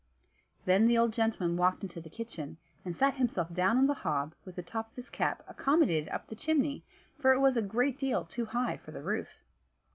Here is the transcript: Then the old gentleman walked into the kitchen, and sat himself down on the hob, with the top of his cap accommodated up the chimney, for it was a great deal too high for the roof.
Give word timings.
Then 0.65 0.87
the 0.87 0.97
old 0.97 1.13
gentleman 1.13 1.57
walked 1.57 1.83
into 1.83 2.01
the 2.01 2.09
kitchen, 2.09 2.57
and 2.83 2.95
sat 2.95 3.17
himself 3.17 3.53
down 3.53 3.77
on 3.77 3.85
the 3.85 3.93
hob, 4.01 4.33
with 4.45 4.55
the 4.55 4.63
top 4.63 4.89
of 4.89 4.95
his 4.95 5.11
cap 5.11 5.43
accommodated 5.47 6.09
up 6.09 6.25
the 6.25 6.35
chimney, 6.35 6.83
for 7.19 7.33
it 7.33 7.39
was 7.39 7.55
a 7.55 7.61
great 7.61 7.99
deal 7.99 8.25
too 8.25 8.45
high 8.47 8.77
for 8.77 8.89
the 8.89 9.03
roof. 9.03 9.43